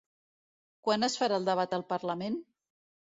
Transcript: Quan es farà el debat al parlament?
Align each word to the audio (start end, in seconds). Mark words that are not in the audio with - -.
Quan 0.87 1.07
es 1.07 1.17
farà 1.21 1.39
el 1.41 1.45
debat 1.51 1.77
al 1.79 1.85
parlament? 1.93 2.41